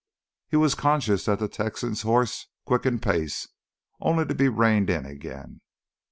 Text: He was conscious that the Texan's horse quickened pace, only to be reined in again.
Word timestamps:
He 0.49 0.57
was 0.57 0.73
conscious 0.73 1.25
that 1.25 1.37
the 1.37 1.47
Texan's 1.47 2.01
horse 2.01 2.47
quickened 2.65 3.03
pace, 3.03 3.47
only 3.99 4.25
to 4.25 4.33
be 4.33 4.49
reined 4.49 4.89
in 4.89 5.05
again. 5.05 5.61